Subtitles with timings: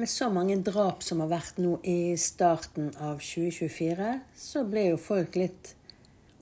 [0.00, 5.00] med så mange drap som har vært nå i starten av 2024, så blir jo
[5.00, 5.74] folk litt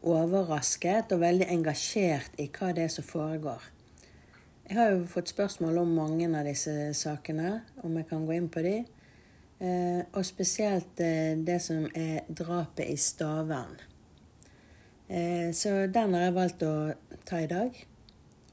[0.07, 3.65] overrasket og veldig engasjert i hva det er som foregår.
[4.69, 8.49] Jeg har jo fått spørsmål om mange av disse sakene, om jeg kan gå inn
[8.53, 8.77] på de.
[9.59, 13.75] Eh, og spesielt eh, det som er drapet i Stavern.
[15.09, 16.75] Eh, så den har jeg valgt å
[17.27, 17.83] ta i dag.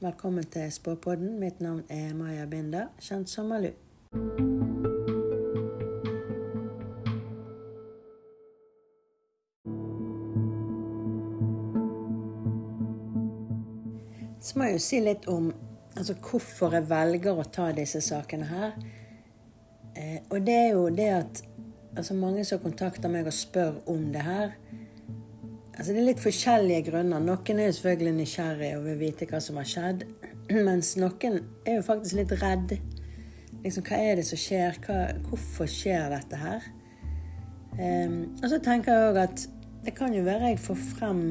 [0.00, 1.36] Velkommen til Spåpodden.
[1.38, 3.70] Mitt navn er Maja Binder, kjent som Malu.
[14.46, 15.48] Så må jeg jo si litt om
[15.96, 18.76] altså, hvorfor jeg velger å ta disse sakene her.
[19.96, 21.40] Eh, og det er jo det at
[21.96, 24.52] altså, mange som kontakter meg og spør om det her
[25.74, 27.24] altså, Det er litt forskjellige grunner.
[27.24, 30.06] Noen er jo selvfølgelig nysgjerrig og vil vite hva som har skjedd.
[30.68, 32.76] Mens noen er jo faktisk litt redd.
[33.64, 34.78] Liksom, hva er det som skjer?
[34.86, 36.70] Hva, hvorfor skjer dette her?
[37.76, 39.42] Um, og så tenker jeg òg at
[39.84, 41.26] det kan jo være jeg får frem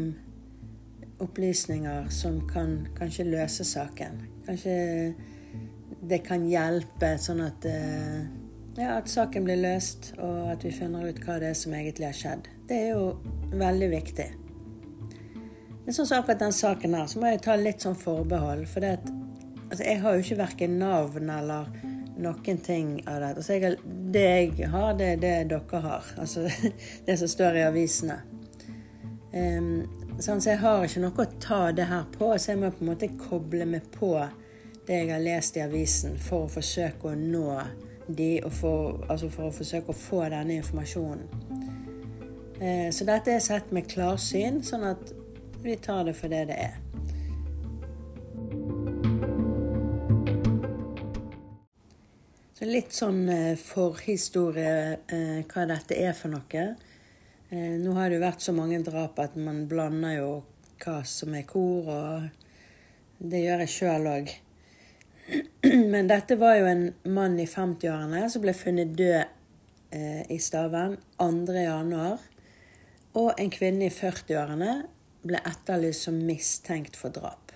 [1.23, 4.19] opplysninger som kan kanskje løse saken.
[4.45, 4.75] Kanskje
[6.05, 8.25] det kan hjelpe sånn at, uh,
[8.77, 12.09] ja, at saken blir løst, og at vi finner ut hva det er som egentlig
[12.09, 12.49] har skjedd.
[12.69, 13.07] Det er jo
[13.55, 14.27] veldig viktig.
[15.85, 18.65] Men sånn som akkurat den saken her, så må jeg ta litt sånn forbehold.
[18.69, 19.11] For det at,
[19.69, 21.69] altså, jeg har jo ikke verken navn eller
[22.15, 23.33] noen ting av det.
[23.35, 23.77] Altså, jeg,
[24.13, 26.15] det jeg har, det er det dere har.
[26.21, 26.47] Altså
[27.07, 28.17] det som står i avisene.
[29.35, 32.71] Um, sånn, så jeg har ikke noe å ta det her på, så jeg må
[32.73, 34.13] på en måte koble meg på
[34.85, 37.49] det jeg har lest i avisen, for å forsøke å nå
[38.07, 41.27] de, for, altså for å forsøke å få denne informasjonen.
[42.55, 45.11] Uh, så dette er sett med klarsyn, sånn at
[45.65, 46.81] vi tar det for det det er.
[52.55, 54.69] Så litt sånn eh, forhistorie
[55.11, 56.61] eh, hva dette er for noe.
[57.49, 60.29] Eh, nå har det jo vært så mange drap at man blander jo
[60.81, 64.33] hva som er hvor, og det gjør jeg sjøl òg.
[65.93, 69.31] Men dette var jo en mann i 50-årene som ble funnet død
[69.95, 72.25] i Stavern 2.1.
[73.15, 74.73] Og en kvinne i 40-årene
[75.25, 77.53] ble etterlyst som mistenkt for drap.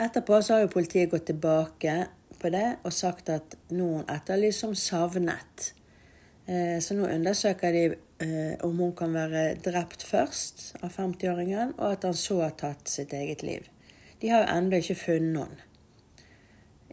[0.00, 1.96] Etterpå så har jo politiet gått tilbake
[2.40, 5.72] på det og sagt at noen etterlyst som savnet.
[6.46, 7.84] Eh, så nå undersøker de
[8.22, 12.90] eh, om hun kan være drept først av 50-åringen, og at han så har tatt
[12.90, 13.68] sitt eget liv.
[14.22, 15.60] De har jo ennå ikke funnet noen.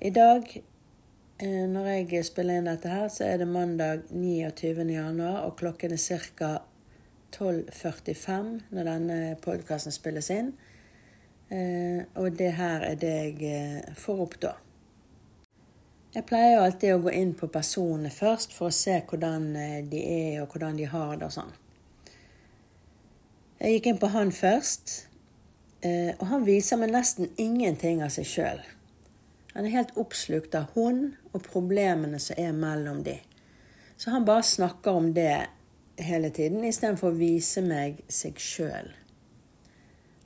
[0.01, 0.47] I dag,
[1.39, 4.87] eh, når jeg spiller inn dette her, så er det mandag 29.
[4.93, 6.57] januar, og klokken er ca.
[7.29, 10.47] 12.45 når denne podkasten spilles inn.
[12.17, 14.55] Og det her er det jeg får opp da.
[16.09, 19.81] Jeg pleier jo alltid å gå inn på personene først for å se hvordan eh,
[19.85, 21.51] de er og hvordan de har det og sånn.
[23.59, 24.93] Jeg gikk inn på han først,
[25.85, 28.63] eh, og han viser meg nesten ingenting av seg sjøl.
[29.53, 33.19] Han er helt oppslukt av hun og problemene som er mellom de.
[33.99, 35.45] Så han bare snakker om det
[36.01, 38.89] hele tiden istedenfor å vise meg seg sjøl.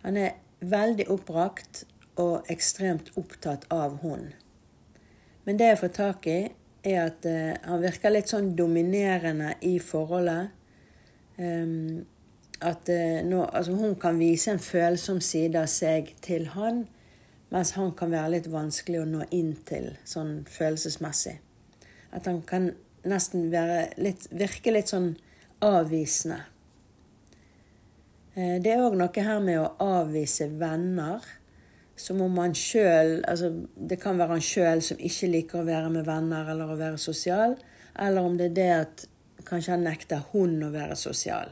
[0.05, 1.83] Han er veldig oppbrakt
[2.21, 4.29] og ekstremt opptatt av hun.
[5.43, 6.39] Men det jeg får tak i,
[6.83, 10.51] er at uh, han virker litt sånn dominerende i forholdet.
[11.37, 12.03] Um,
[12.63, 16.85] at uh, nå, altså hun kan vise en følsom side av seg til han,
[17.53, 21.37] mens han kan være litt vanskelig å nå inn til sånn følelsesmessig.
[22.13, 22.71] At han kan
[23.07, 23.49] nesten
[23.99, 25.13] litt, virke litt sånn
[25.63, 26.41] avvisende.
[28.35, 31.23] Uh, det er òg noe her med å avvise venner
[31.95, 35.91] som om han sjøl altså Det kan være han sjøl som ikke liker å være
[35.93, 37.57] med venner eller å være sosial,
[37.99, 39.05] eller om det er det at
[39.45, 41.51] kanskje han nekter hun å være sosial.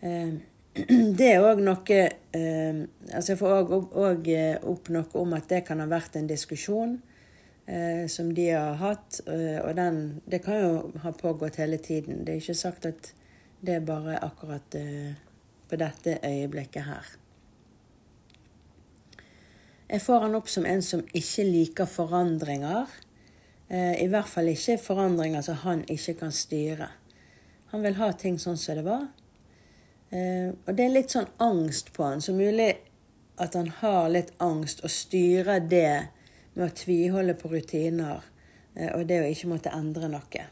[0.00, 0.32] Eh,
[1.18, 5.64] det er òg noe eh, altså Jeg får òg eh, opp noe om at det
[5.66, 6.98] kan ha vært en diskusjon
[8.08, 9.18] som de har hatt.
[9.28, 10.70] Og den, det kan jo
[11.02, 12.22] ha pågått hele tiden.
[12.24, 13.10] Det er ikke sagt at
[13.60, 14.72] det er bare akkurat
[15.68, 17.10] på dette øyeblikket her.
[19.88, 22.90] Jeg får han opp som en som ikke liker forandringer.
[23.68, 26.90] Eh, I hvert fall ikke forandringer som han ikke kan styre.
[27.72, 29.06] Han vil ha ting sånn som det var.
[30.10, 32.20] Eh, og det er litt sånn angst på han.
[32.20, 32.74] Så mulig
[33.40, 36.08] at han har litt angst og styrer det
[36.52, 38.24] med å tviholde på rutiner
[38.74, 40.44] eh, og det å ikke måtte endre noe.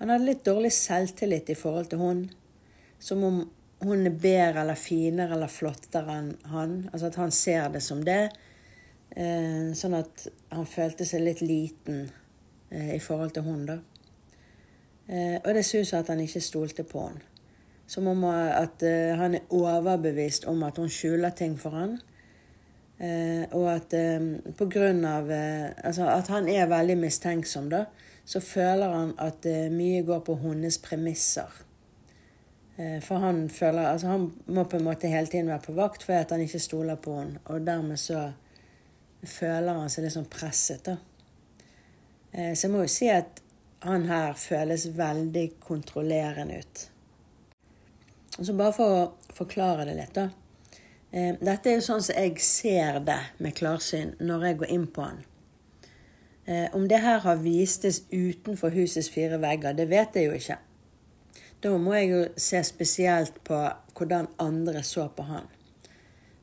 [0.00, 2.24] Han hadde litt dårlig selvtillit i forhold til hun.
[3.00, 3.44] Som om
[3.82, 6.76] hun er bedre eller finere eller flottere enn han.
[6.92, 8.28] Altså at han ser det som det.
[9.14, 12.08] Eh, sånn at han følte seg litt liten
[12.70, 13.78] eh, i forhold til hun, da.
[15.06, 17.30] Eh, og det synes jeg at han ikke stolte på henne.
[17.86, 21.98] Som om at han er overbevist om at hun skjuler ting for han.
[23.52, 23.92] Og at
[24.56, 27.82] på grunn av Altså at han er veldig mistenksom, da.
[28.24, 31.52] Så føler han at mye går på hennes premisser.
[32.74, 36.16] For han føler Altså han må på en måte hele tiden være på vakt fordi
[36.18, 37.42] at han ikke stoler på henne.
[37.54, 38.24] Og dermed så
[39.22, 40.96] føler han seg litt sånn presset, da.
[42.34, 43.38] så jeg må jo si at
[43.84, 46.82] han her føles veldig kontrollerende ut.
[48.40, 50.28] Så bare for å forklare det litt, da.
[51.14, 54.86] Eh, dette er jo sånn som jeg ser det med klarsyn når jeg går inn
[54.90, 55.06] på.
[56.50, 60.58] Eh, om det her har vistes utenfor husets fire vegger, det vet jeg jo ikke.
[61.64, 63.58] Da må jeg jo se spesielt på
[63.96, 65.48] hvordan andre så på han.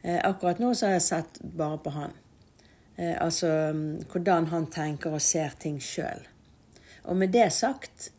[0.02, 2.18] Eh, akkurat nå så har jeg sett bare på han.
[3.02, 6.20] Altså mm, hvordan han tenker og ser ting sjøl.
[7.10, 8.12] Og med det sagt,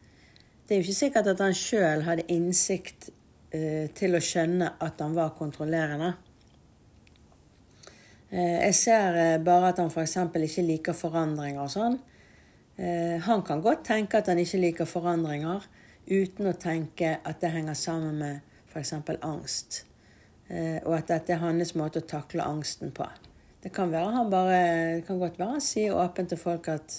[0.67, 3.13] det er jo ikke sikkert at han sjøl hadde innsikt
[3.53, 6.15] Eh, til å skjønne at han var kontrollerende.
[8.33, 10.17] Eh, jeg ser eh, bare at han f.eks.
[10.49, 12.01] ikke liker forandringer og sånn.
[13.23, 15.61] Han kan godt tenke at han ikke liker forandringer,
[16.09, 18.95] uten å tenke at det henger sammen med f.eks.
[19.21, 19.85] angst.
[20.53, 23.07] Og at dette er hans måte å takle angsten på.
[23.63, 26.97] Det kan, bare, det kan godt være han sier åpent til folk at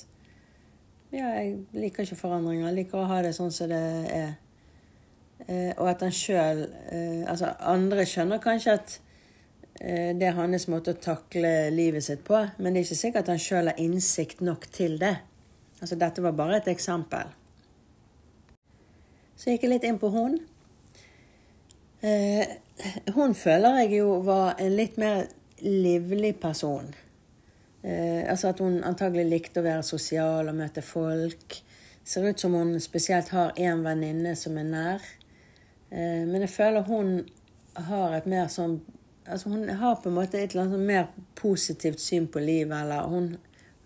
[1.14, 4.32] ja, jeg liker ikke forandringer, jeg liker å ha det sånn som det er.
[5.46, 8.94] Eh, og at han sjøl eh, Altså, andre skjønner kanskje at
[9.82, 13.26] eh, det er hans måte å takle livet sitt på, men det er ikke sikkert
[13.26, 15.18] at han sjøl har innsikt nok til det.
[15.82, 17.34] Altså, dette var bare et eksempel.
[19.38, 20.38] Så gikk jeg litt inn på hun.
[22.04, 22.58] Eh,
[23.16, 25.28] hun føler jeg jo var en litt mer
[25.64, 26.90] livlig person.
[27.84, 31.60] Eh, altså at hun antagelig likte å være sosial og møte folk.
[32.04, 35.08] Ser ut som hun spesielt har én venninne som er nær.
[35.90, 37.16] Eh, men jeg føler hun
[37.88, 38.82] har et mer sånn
[39.24, 41.06] Altså hun har på en måte et eller annet sånn mer
[41.40, 43.30] positivt syn på livet, eller hun,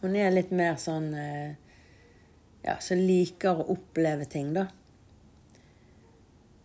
[0.02, 1.52] hun er litt mer sånn eh,
[2.64, 4.64] Ja, som liker å oppleve ting, da.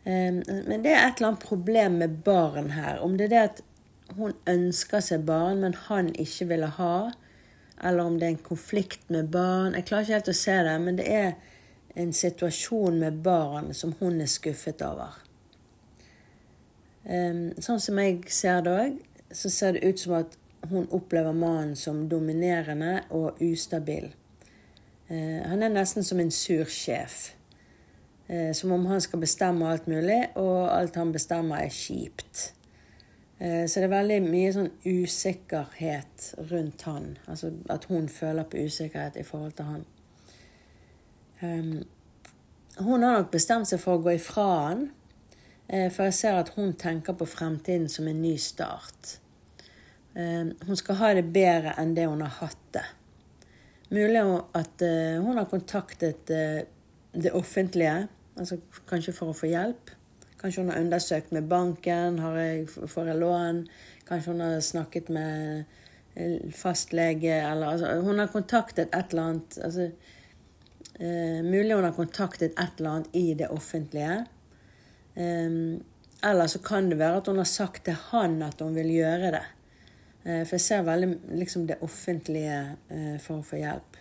[0.04, 0.32] Eh,
[0.68, 3.00] men det er et eller annet problem med barn her.
[3.00, 3.62] Om det er det at
[4.16, 6.96] hun ønsker seg barn, men han ikke ville ha.
[7.82, 9.74] Eller om det er en konflikt med barn.
[9.74, 11.32] Jeg klarer ikke helt å se det, men det er
[12.02, 15.18] en situasjon med barn som hun er skuffet over.
[17.02, 18.98] Sånn som jeg ser det òg,
[19.34, 20.36] så ser det ut som at
[20.70, 24.12] hun opplever mannen som dominerende og ustabil.
[25.08, 27.32] Eh, han er nesten som en sur sjef.
[28.32, 32.54] Eh, som om han skal bestemme alt mulig, og alt han bestemmer, er kjipt.
[33.42, 37.10] Eh, så det er veldig mye sånn usikkerhet rundt han.
[37.28, 39.84] Altså at hun føler på usikkerhet i forhold til han.
[41.42, 44.86] Hun har nok bestemt seg for å gå ifra han.
[45.66, 49.16] Eh, for jeg ser at hun tenker på fremtiden som en ny start.
[50.14, 52.86] Eh, hun skal ha det bedre enn det hun har hatt det.
[53.92, 54.22] Mulig
[54.56, 54.80] at
[55.20, 56.30] hun har kontaktet
[57.12, 58.06] det offentlige,
[58.36, 58.58] altså
[58.90, 59.92] kanskje for å få hjelp.
[60.40, 63.62] Kanskje hun har undersøkt med banken, har jeg, får jeg lån?
[64.08, 65.78] Kanskje hun har snakket med
[66.52, 69.86] fastlege, eller altså, Hun har kontaktet et eller annet altså,
[71.00, 74.18] eh, Mulig hun har kontaktet et eller annet i det offentlige
[75.14, 75.50] Eh,
[76.30, 79.32] eller så kan det være at hun har sagt til han at hun vil gjøre
[79.34, 79.44] det.
[80.24, 82.60] Eh, for jeg ser veldig liksom det offentlige
[82.92, 83.98] uh, for å få hjelp.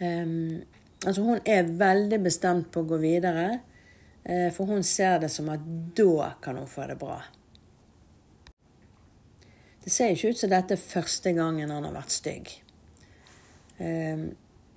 [0.00, 0.60] Um,
[1.04, 3.46] altså hun er veldig bestemt på å gå videre,
[4.26, 5.64] uh, for hun ser det som at
[5.96, 7.20] da kan hun få det bra.
[9.84, 12.52] Det ser ikke ut som dette er første gangen han har vært stygg.
[13.78, 14.30] Um,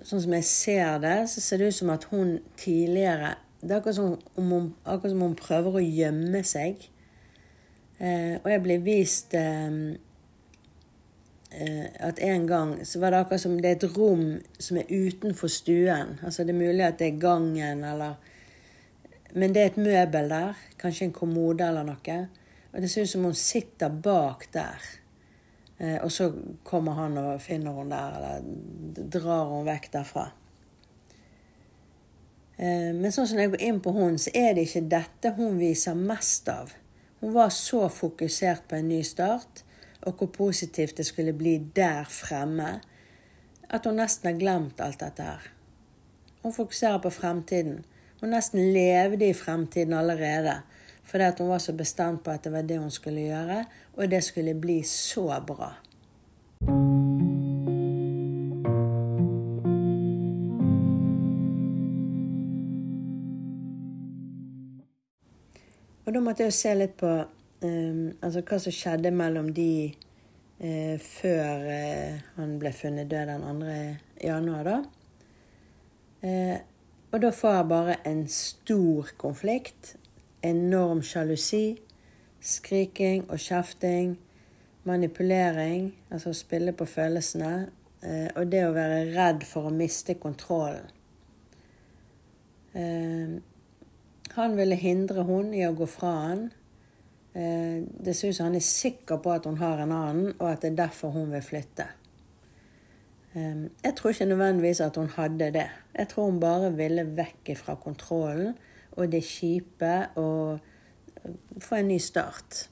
[0.04, 3.80] sånn som jeg ser det, så ser det ut som at hun tidligere det er
[3.80, 6.84] akkurat som, om hun, akkurat som hun prøver å gjemme seg.
[7.98, 9.96] Eh, og jeg blir vist eh, eh,
[11.48, 14.26] at en gang så var det akkurat som det er et rom
[14.60, 16.18] som er utenfor stuen.
[16.22, 18.18] Altså det er mulig at det er gangen eller
[19.34, 20.60] Men det er et møbel der.
[20.80, 22.18] Kanskje en kommode eller noe.
[22.74, 24.82] Og det ser ut som hun sitter bak der.
[25.78, 26.32] Eh, og så
[26.64, 30.26] kommer han og finner hun der, eller drar hun vekk derfra.
[32.58, 35.60] Eh, men sånn som jeg går inn på hun, så er det ikke dette hun
[35.62, 36.74] viser mest av.
[37.22, 39.64] Hun var så fokusert på en ny start,
[40.02, 42.80] og hvor positivt det skulle bli der fremme,
[43.70, 45.52] at hun nesten har glemt alt dette her.
[46.44, 47.86] Hun fokuserer på fremtiden.
[48.22, 50.62] Hun nesten levde i fremtiden allerede
[51.08, 54.12] fordi at hun var så bestemt på at det var det hun skulle gjøre, og
[54.12, 55.74] det skulle bli så bra.
[66.06, 67.10] Og da måtte jeg se litt på
[67.62, 69.94] um, altså hva som skjedde mellom de
[70.62, 73.78] uh, før uh, han ble funnet død den 2.
[74.24, 74.78] januar, da.
[76.24, 76.58] Uh,
[77.14, 79.96] og da får jeg bare en stor konflikt.
[80.46, 81.78] Enorm sjalusi.
[82.42, 84.18] Skriking og kjefting.
[84.88, 87.54] Manipulering, altså å spille på følelsene.
[88.38, 90.86] Og det å være redd for å miste kontrollen.
[94.38, 96.44] Han ville hindre hun i å gå fra han.
[97.38, 100.64] Det ser ut som han er sikker på at hun har en annen, og at
[100.64, 101.86] det er derfor hun vil flytte.
[103.38, 105.68] Jeg tror ikke nødvendigvis at hun hadde det.
[105.94, 108.56] Jeg tror hun bare ville vekk fra kontrollen
[108.98, 110.58] og det kjipe og
[111.62, 112.64] få en ny start.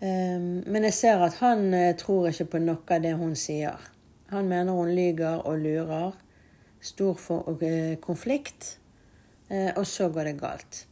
[0.00, 3.76] Men jeg ser at han eh, tror ikke på noe av det hun sier.
[4.30, 6.14] Han mener hun lyger og lurer.
[6.80, 7.18] Stor
[7.60, 8.78] eh, konflikt,
[9.50, 10.84] eh, og så går det galt.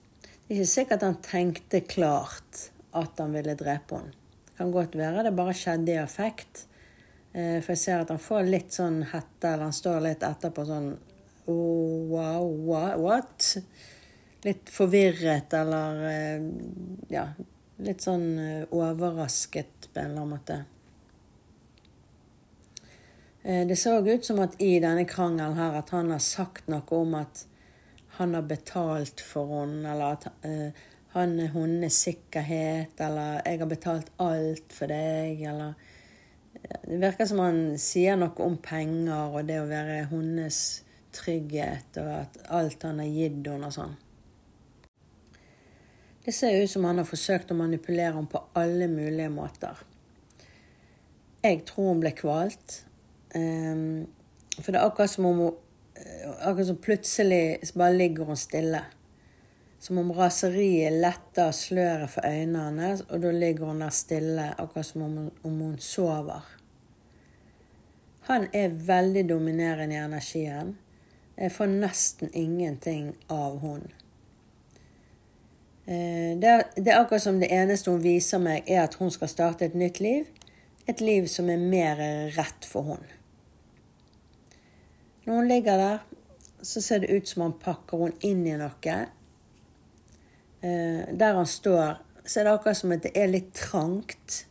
[0.48, 2.60] Det er ikke sikkert han tenkte klart
[2.96, 4.14] at han ville drepe henne.
[4.46, 6.62] Det kan godt være det bare skjedde i affekt.
[7.36, 10.64] Eh, for jeg ser at han får litt sånn hette, eller han står litt etterpå
[10.64, 10.88] sånn
[11.52, 12.48] oh, wow,
[13.04, 13.50] what?
[14.46, 16.48] Litt forvirret eller eh,
[17.12, 17.26] ja,
[17.84, 20.58] litt sånn eh, overrasket på en eller annen måte.
[23.48, 27.14] Det så ut som at i denne krangelen her at han har sagt noe om
[27.20, 27.44] at
[28.18, 33.70] han har betalt for henne, eller at uh, han er hennes sikkerhet, eller 'jeg har
[33.70, 35.74] betalt alt for deg', eller
[36.82, 40.58] det virker som han sier noe om penger og det å være hennes
[41.14, 43.94] trygghet, og at alt han har gitt henne og sånn.
[46.24, 49.78] Det ser ut som han har forsøkt å manipulere henne på alle mulige måter.
[51.44, 52.82] Jeg tror hun ble kvalt.
[53.32, 54.08] Um,
[54.58, 55.56] for det er akkurat som om hun
[56.40, 58.82] Akkurat som plutselig bare ligger hun stille.
[59.80, 64.86] Som om raseriet letter sløret for øynene hennes, og da ligger hun der stille, akkurat
[64.86, 66.46] som om, om hun sover.
[68.28, 70.74] Han er veldig dominerende i energien.
[71.38, 73.86] Jeg får nesten ingenting av hun.
[75.86, 79.14] Eh, det er, det er akkurat som det eneste hun viser meg, er at hun
[79.14, 80.26] skal starte et nytt liv.
[80.88, 82.02] Et liv som er mer
[82.36, 83.06] rett for hun.
[85.28, 85.98] Når hun ligger der,
[86.64, 88.98] så ser det ut som han pakker hun inn i noe
[90.60, 94.46] Eh, der han står, så er det akkurat som at det er litt trangt.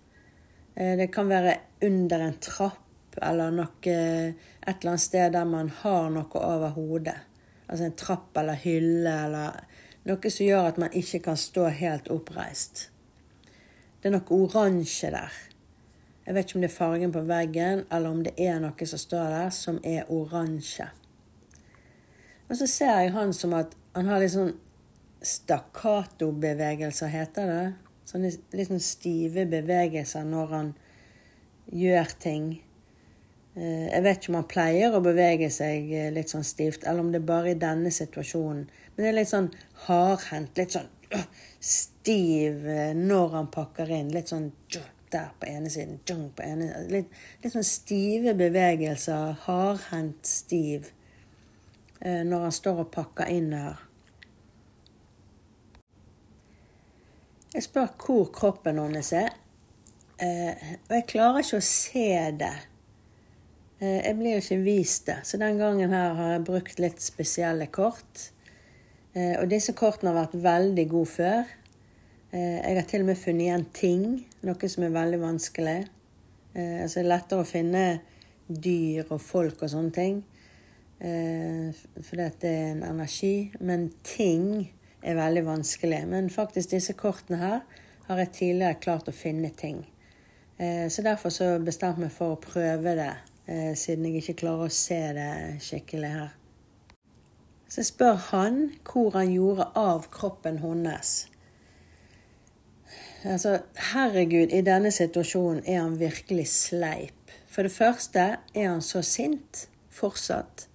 [0.75, 5.74] Eh, det kan være under en trapp eller noe, et eller annet sted der man
[5.81, 7.17] har noe over hodet.
[7.67, 9.60] Altså en trapp eller hylle eller
[10.07, 12.88] noe som gjør at man ikke kan stå helt oppreist.
[14.00, 15.41] Det er noe oransje der.
[16.27, 19.00] Jeg vet ikke om det er fargen på veggen, eller om det er noe som
[19.00, 20.89] står der, som er oransje.
[22.50, 24.51] Og så ser jeg han som at han har litt sånn
[25.24, 27.62] stakkato-bevegelser, heter det.
[28.12, 30.74] Sånne litt sånn stive bevegelser når han
[31.72, 32.51] gjør ting.
[33.55, 37.07] Eh, jeg vet ikke om han pleier å bevege seg eh, litt sånn stivt, eller
[37.07, 38.67] om det er bare i denne situasjonen.
[38.67, 39.50] Men det er litt sånn
[39.88, 41.25] hardhendt, litt sånn øh,
[41.72, 44.12] stiv øh, når han pakker inn.
[44.12, 45.99] Litt sånn øh, der på ene siden,
[46.35, 47.11] på ene litt,
[47.43, 49.35] litt sånn stive bevegelser.
[49.47, 50.93] Hardhendt stiv
[51.97, 53.79] når han står og pakker inn her.
[57.57, 59.31] Jeg spør hvor kroppen hennes er,
[60.21, 62.55] eh, og jeg klarer ikke å se det.
[63.79, 67.01] Eh, jeg blir jo ikke vist det, så den gangen her har jeg brukt litt
[67.01, 68.27] spesielle kort.
[69.15, 71.55] Eh, og disse kortene har vært veldig gode før.
[72.31, 74.01] Jeg har til og med funnet igjen ting,
[74.43, 75.77] noe som er veldig vanskelig.
[76.57, 77.84] Altså det er lettere å finne
[78.48, 80.17] dyr og folk og sånne ting.
[81.00, 83.53] Fordi det er en energi.
[83.63, 84.67] Men ting
[85.01, 86.01] er veldig vanskelig.
[86.07, 87.60] Men faktisk disse kortene her
[88.07, 89.86] har jeg tidligere klart å finne ting.
[90.57, 93.13] Eh, så derfor så bestemte jeg meg for å prøve det,
[93.46, 95.31] eh, siden jeg ikke klarer å se det
[95.62, 96.29] skikkelig her.
[97.67, 101.27] Så jeg spør han hvor han gjorde av kroppen hennes.
[103.25, 103.59] Altså,
[103.93, 107.31] herregud, i denne situasjonen er han virkelig sleip.
[107.50, 108.19] For det første
[108.53, 110.67] er han så sint fortsatt.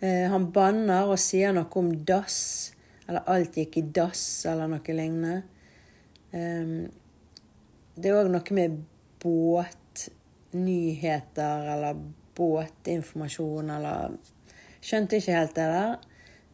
[0.00, 2.72] Eh, han banner og sier noe om dass.
[3.08, 5.42] Eller alt gikk i dass, eller noe lignende.
[6.34, 6.90] Um,
[7.96, 8.70] det er òg noe med
[9.22, 9.74] båtnyheter
[11.72, 11.94] eller
[12.36, 14.10] båtinformasjon eller
[14.86, 15.94] Skjønte ikke helt det der.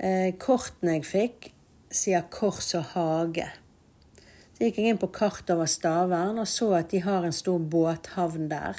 [0.00, 1.52] Eh, kortene jeg fikk,
[1.92, 3.48] sier Kors og hage.
[4.62, 7.58] Så gikk jeg inn på kart over Stavern og så at de har en stor
[7.58, 8.78] båthavn der.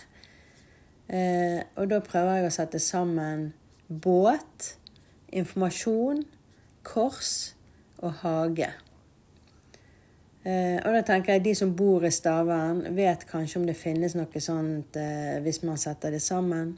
[1.12, 3.50] Eh, og da prøver jeg å sette sammen
[3.92, 4.78] båt,
[5.36, 6.22] informasjon,
[6.88, 7.34] kors
[8.00, 8.70] og hage.
[10.48, 14.16] Eh, og da tenker jeg De som bor i Stavern, vet kanskje om det finnes
[14.16, 16.78] noe sånt eh, hvis man setter det sammen.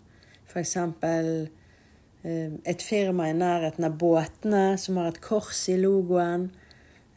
[0.50, 0.78] F.eks.
[0.82, 6.50] Eh, et firma i nærheten av båtene som har et kors i logoen.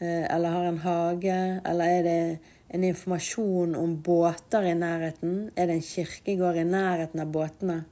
[0.01, 1.39] Eh, eller har en hage.
[1.67, 2.39] Eller er det
[2.69, 5.51] en informasjon om båter i nærheten?
[5.57, 7.85] Er det en kirkegård i nærheten av båtene?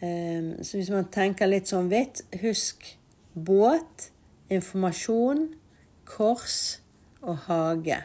[0.00, 2.96] Eh, så hvis man tenker litt sånn vidt, husk
[3.34, 4.10] båt,
[4.52, 5.48] informasjon,
[6.04, 6.80] kors
[7.22, 8.02] og hage.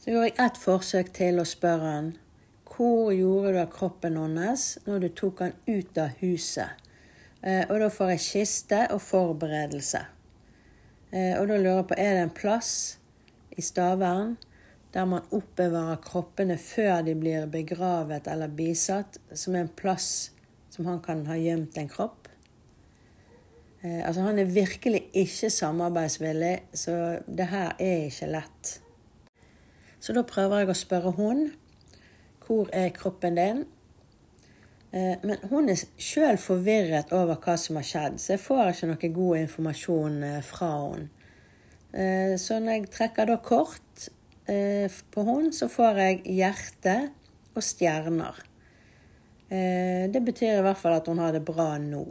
[0.00, 2.12] Så gjorde jeg ett forsøk til å spørre han
[2.70, 6.78] hvor gjorde du av kroppen hennes når du tok han ut av huset.
[7.42, 10.02] Eh, og da får jeg kiste og forberedelse.
[11.10, 12.72] Eh, og da lurer jeg på er det en plass
[13.56, 14.36] i Stavern
[14.90, 20.32] der man oppbevarer kroppene før de blir begravet eller bisatt, som er en plass
[20.70, 22.28] som han kan ha gjemt en kropp.
[23.82, 28.80] Eh, altså Han er virkelig ikke samarbeidsvillig, så det her er ikke lett.
[30.00, 31.50] Så da prøver jeg å spørre hun
[32.46, 33.64] hvor er kroppen din?
[34.92, 38.88] Eh, men hun er sjøl forvirret over hva som har skjedd, så jeg får ikke
[38.90, 41.26] noe god informasjon eh, fra henne.
[41.90, 44.08] Eh, så når jeg trekker da kort
[44.50, 46.94] på henne, så får jeg hjerte
[47.54, 48.40] og stjerner.
[49.50, 52.02] Det betyr i hvert fall at hun har det bra nå.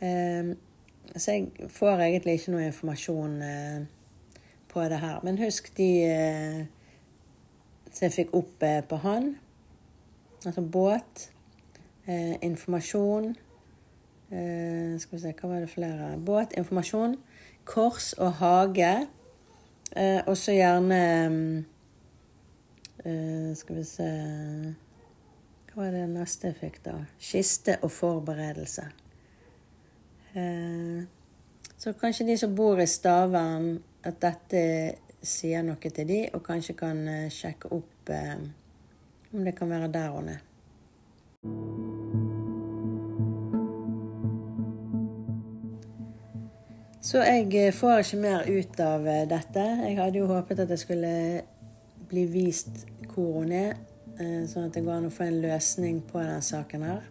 [0.00, 3.36] Så jeg får egentlig ikke noe informasjon
[4.72, 5.20] på det her.
[5.26, 5.90] Men husk de
[7.90, 9.34] som jeg fikk opp på han.
[10.46, 11.28] Altså båt,
[12.06, 13.30] informasjon
[14.28, 16.08] Skal vi se, hva var det flere?
[16.20, 17.14] Båt, informasjon,
[17.64, 18.90] kors og hage.
[20.26, 20.98] Og så gjerne
[23.56, 24.10] Skal vi se
[25.70, 26.98] Hva var det neste jeg fikk, da?
[27.30, 28.88] Kiste og forberedelse.
[30.34, 31.04] Eh,
[31.76, 34.62] så kanskje de som bor i Stavern, at dette
[35.22, 38.40] sier noe til de, og kanskje kan eh, sjekke opp eh,
[39.34, 40.40] om det kan være der hun er.
[47.04, 49.64] Så jeg får ikke mer ut av dette.
[49.84, 51.10] Jeg hadde jo håpet at jeg skulle
[52.08, 53.76] bli vist hvor hun er,
[54.48, 57.04] sånn at det går an å få en løsning på denne saken her.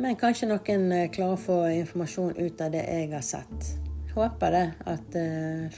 [0.00, 3.70] Men kanskje noen eh, klarer å få informasjon ut av det jeg har sett.
[4.16, 5.16] Håper det at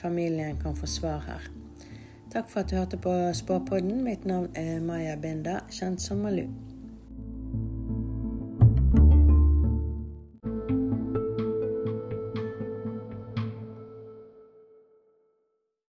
[0.01, 1.56] familien kan få svar her.
[2.37, 4.05] Takk for at du hørte på Spåpodden.
[4.05, 6.43] Mitt navn er Maja Binda, kjent som Malu.